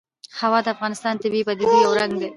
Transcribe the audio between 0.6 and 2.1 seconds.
د افغانستان د طبیعي پدیدو یو